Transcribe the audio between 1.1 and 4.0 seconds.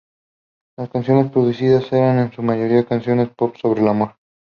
producidas eran en su mayoría canciones pop sobre el